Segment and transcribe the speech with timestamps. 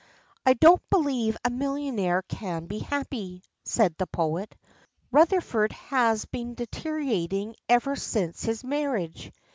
[0.47, 4.55] "I don't believe a millionaire can be happy," said the poet.
[5.11, 9.31] "Rutherford has been deteriorating ever since his marriage.